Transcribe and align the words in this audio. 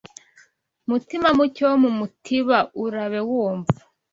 Mutimamuke 0.89 1.61
wo 1.69 1.75
mu 1.83 1.91
mutiba 1.97 2.57
urabe 2.83 3.19
wumva 3.29 3.79